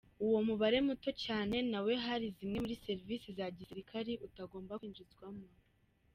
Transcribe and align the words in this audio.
Uwo 0.25 0.39
mubare 0.47 0.77
muto 0.87 1.09
cyane 1.23 1.55
nawo 1.71 1.89
hari 2.05 2.25
zimwe 2.37 2.57
muri 2.63 2.81
serivisi 2.85 3.27
za 3.37 3.45
gisilikari 3.57 4.13
utagomba 4.27 4.79
kwinjizwamo. 4.79 5.45